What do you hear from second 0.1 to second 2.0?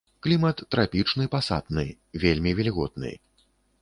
Клімат трапічны пасатны,